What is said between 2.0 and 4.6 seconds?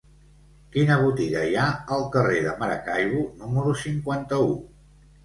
carrer de Maracaibo número cinquanta-u?